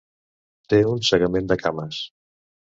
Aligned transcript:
Té 0.73 0.79
un 0.93 1.05
segament 1.11 1.53
de 1.53 1.61
cames. 1.67 2.03